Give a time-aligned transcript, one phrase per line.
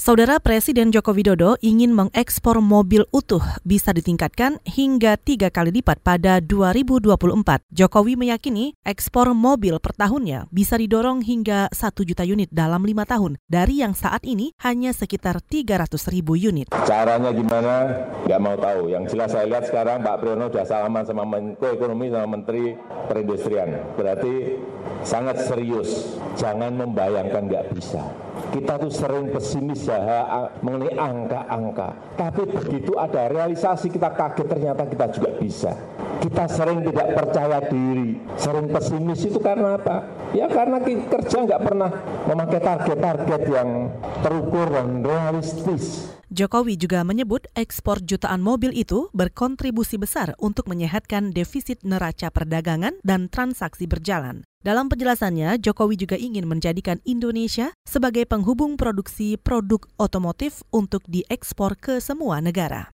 [0.00, 6.40] Saudara Presiden Joko Widodo ingin mengekspor mobil utuh bisa ditingkatkan hingga tiga kali lipat pada
[6.40, 7.20] 2024.
[7.68, 13.36] Jokowi meyakini ekspor mobil per tahunnya bisa didorong hingga 1 juta unit dalam lima tahun
[13.44, 16.72] dari yang saat ini hanya sekitar 300 ribu unit.
[16.88, 17.92] Caranya gimana?
[18.24, 18.88] Nggak mau tahu.
[18.88, 22.72] Yang jelas saya lihat sekarang Pak Priyono sudah salaman sama Menko Ekonomi sama Menteri
[23.04, 24.00] Perindustrian.
[24.00, 24.64] Berarti
[25.04, 26.16] sangat serius.
[26.40, 28.29] Jangan membayangkan nggak bisa.
[28.50, 29.98] Kita tuh sering pesimis ya
[30.58, 32.18] mengenai angka-angka.
[32.18, 35.72] Tapi begitu ada realisasi kita kaget ternyata kita juga bisa.
[36.20, 40.04] Kita sering tidak percaya diri, sering pesimis itu karena apa?
[40.36, 41.90] Ya karena kerja nggak pernah
[42.28, 43.88] memakai target-target yang
[44.20, 46.19] terukur dan realistis.
[46.30, 53.26] Jokowi juga menyebut ekspor jutaan mobil itu berkontribusi besar untuk menyehatkan defisit neraca perdagangan dan
[53.26, 54.46] transaksi berjalan.
[54.62, 61.98] Dalam penjelasannya, Jokowi juga ingin menjadikan Indonesia sebagai penghubung produksi produk otomotif untuk diekspor ke
[61.98, 62.94] semua negara.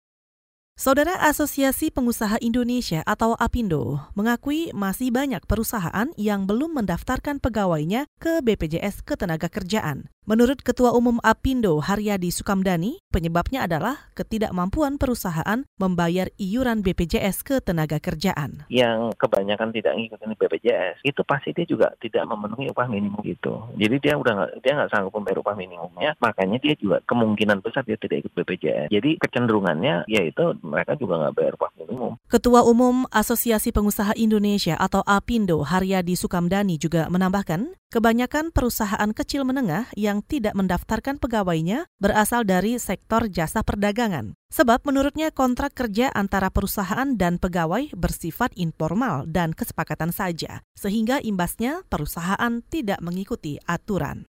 [0.79, 8.43] Saudara Asosiasi Pengusaha Indonesia atau APindo mengakui masih banyak perusahaan yang belum mendaftarkan pegawainya ke
[8.43, 10.14] BPJS Ketenagakerjaan.
[10.25, 18.01] Menurut Ketua Umum Apindo Haryadi Sukamdani, penyebabnya adalah ketidakmampuan perusahaan membayar iuran BPJS ke tenaga
[18.01, 18.65] kerjaan.
[18.73, 23.53] Yang kebanyakan tidak ngikutin BPJS, itu pasti dia juga tidak memenuhi upah minimum itu.
[23.77, 27.85] Jadi dia udah gak, dia nggak sanggup membayar upah minimumnya, makanya dia juga kemungkinan besar
[27.85, 28.89] dia tidak ikut BPJS.
[28.89, 32.17] Jadi kecenderungannya yaitu mereka juga nggak bayar upah minimum.
[32.33, 39.87] Ketua Umum Asosiasi Pengusaha Indonesia atau Apindo Haryadi Sukamdani juga menambahkan, Kebanyakan perusahaan kecil menengah
[39.95, 44.37] yang tidak mendaftarkan pegawainya berasal dari sektor jasa perdagangan.
[44.53, 51.83] Sebab menurutnya kontrak kerja antara perusahaan dan pegawai bersifat informal dan kesepakatan saja, sehingga imbasnya
[51.91, 54.29] perusahaan tidak mengikuti aturan.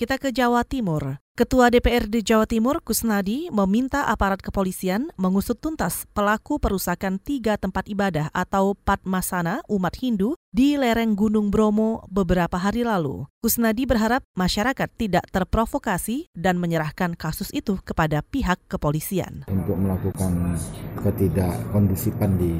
[0.00, 1.20] Kita ke Jawa Timur.
[1.36, 8.32] Ketua DPRD Jawa Timur Kusnadi meminta aparat kepolisian mengusut tuntas pelaku perusakan tiga tempat ibadah
[8.32, 13.28] atau Patmasana umat Hindu di lereng Gunung Bromo beberapa hari lalu.
[13.44, 19.44] Kusnadi berharap masyarakat tidak terprovokasi dan menyerahkan kasus itu kepada pihak kepolisian.
[19.52, 20.56] Untuk melakukan
[21.04, 22.56] ketidakkondusipan di,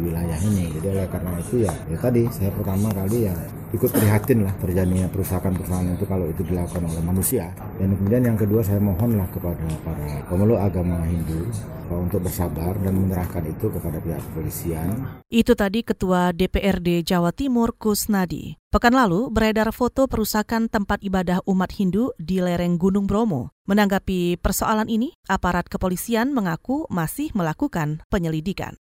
[0.00, 0.72] wilayah ini.
[0.80, 3.34] Jadi oleh karena itu ya, ya tadi saya pertama kali ya
[3.68, 7.52] ikut prihatin lah terjadinya perusakan-perusakan itu kalau itu dilakukan oleh manusia.
[7.76, 11.50] Dan Kemudian yang kedua saya mohonlah kepada para pemeluk agama Hindu
[11.90, 14.88] untuk bersabar dan menyerahkan itu kepada pihak kepolisian.
[15.28, 18.56] Itu tadi Ketua DPRD Jawa Timur Kusnadi.
[18.68, 23.52] Pekan lalu beredar foto perusakan tempat ibadah umat Hindu di lereng Gunung Bromo.
[23.68, 28.76] Menanggapi persoalan ini, aparat kepolisian mengaku masih melakukan penyelidikan.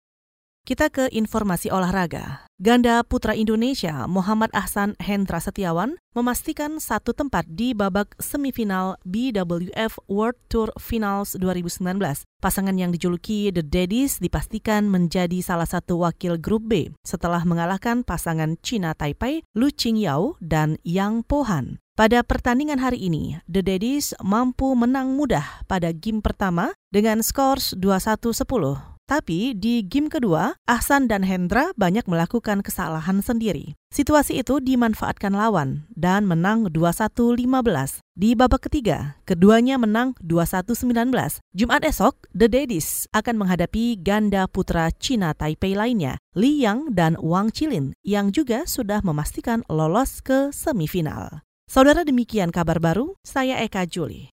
[0.62, 2.46] Kita ke informasi olahraga.
[2.62, 10.38] Ganda putra Indonesia Muhammad Ahsan Hendra Setiawan memastikan satu tempat di babak semifinal BWF World
[10.46, 11.98] Tour Finals 2019.
[12.38, 18.54] Pasangan yang dijuluki The Daddies dipastikan menjadi salah satu wakil grup B setelah mengalahkan pasangan
[18.62, 21.82] Cina Taipei Lu Qingyao dan Yang Pohan.
[21.98, 28.91] Pada pertandingan hari ini, The Daddies mampu menang mudah pada game pertama dengan skors 21-10
[29.12, 33.76] tapi di game kedua, Ahsan dan Hendra banyak melakukan kesalahan sendiri.
[33.92, 38.00] Situasi itu dimanfaatkan lawan dan menang 21-15.
[38.16, 41.12] Di babak ketiga, keduanya menang 21-19.
[41.52, 47.52] Jumat esok, The Daddies akan menghadapi ganda putra Cina Taipei lainnya, Li Yang dan Wang
[47.52, 51.44] Chilin, yang juga sudah memastikan lolos ke semifinal.
[51.68, 54.32] Saudara demikian kabar baru, saya Eka Juli.